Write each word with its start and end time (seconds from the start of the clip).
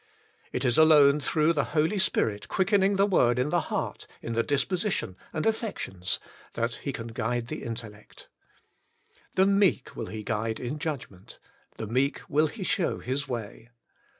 It 0.51 0.65
is 0.65 0.79
alone 0.79 1.19
through 1.19 1.53
the 1.53 1.63
Holy 1.75 1.99
Spirit 1.99 2.47
quickening 2.47 2.95
the 2.95 3.05
Word 3.05 3.37
in 3.37 3.49
the 3.51 3.61
heart, 3.69 4.07
in 4.19 4.33
the 4.33 4.43
dispo 4.43 4.75
sition 4.83 5.15
and 5.31 5.45
affections, 5.45 6.19
that 6.53 6.73
He 6.77 6.91
can 6.91 7.09
guide 7.09 7.49
the 7.49 7.61
intel 7.61 7.91
lect. 7.91 8.27
^^ 9.19 9.21
The 9.35 9.45
meek 9.45 9.95
will 9.95 10.07
He 10.07 10.23
guide 10.23 10.59
in 10.59 10.79
judgment; 10.79 11.37
the 11.77 11.85
meek 11.85 12.21
will 12.27 12.47
He 12.47 12.63
shew 12.63 12.97
his 12.97 13.27
way." 13.27 13.69